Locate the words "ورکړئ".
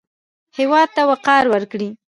1.53-1.89